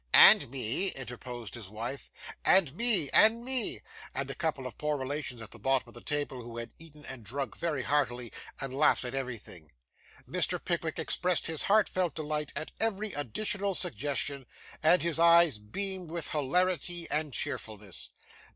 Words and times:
'And 0.15 0.49
me,' 0.49 0.87
interposed 0.93 1.53
his 1.53 1.69
wife. 1.69 2.09
'And 2.43 2.73
me, 2.73 3.11
and 3.11 3.45
me,' 3.45 3.81
said 4.15 4.31
a 4.31 4.33
couple 4.33 4.65
of 4.65 4.75
poor 4.79 4.97
relations 4.97 5.43
at 5.43 5.51
the 5.51 5.59
bottom 5.59 5.89
of 5.89 5.93
the 5.93 6.01
table, 6.01 6.41
who 6.41 6.57
had 6.57 6.73
eaten 6.79 7.05
and 7.05 7.23
drunk 7.23 7.55
very 7.55 7.83
heartily, 7.83 8.31
and 8.59 8.73
laughed 8.73 9.05
at 9.05 9.13
everything. 9.13 9.71
Mr. 10.27 10.57
Pickwick 10.59 10.97
expressed 10.97 11.45
his 11.45 11.61
heartfelt 11.69 12.15
delight 12.15 12.51
at 12.55 12.71
every 12.79 13.13
additional 13.13 13.75
suggestion; 13.75 14.47
and 14.81 15.03
his 15.03 15.19
eyes 15.19 15.59
beamed 15.59 16.09
with 16.09 16.29
hilarity 16.29 17.07
and 17.11 17.31
cheerfulness. 17.31 18.09